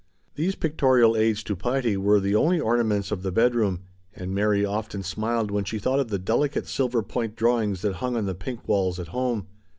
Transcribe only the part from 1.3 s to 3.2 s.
to piety were the only ornaments